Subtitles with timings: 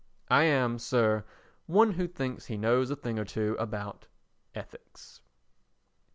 [0.31, 1.25] I am, Sir,
[1.67, 4.07] One who thinks he knows a thing or two about
[4.55, 5.21] ETHICS.